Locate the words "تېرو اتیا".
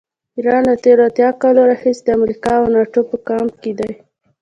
0.83-1.29